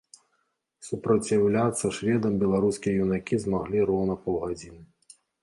[0.87, 4.83] Супраціўляцца шведам беларускія юнакі змаглі роўна паўгадзіны.